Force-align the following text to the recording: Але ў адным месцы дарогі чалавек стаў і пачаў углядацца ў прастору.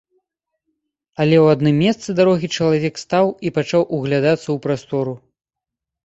Але 1.25 1.35
ў 1.43 1.57
адным 1.57 1.75
месцы 1.85 2.15
дарогі 2.19 2.47
чалавек 2.61 2.95
стаў 3.03 3.25
і 3.47 3.51
пачаў 3.57 3.85
углядацца 3.97 4.43
ў 4.43 4.57
прастору. 4.65 5.13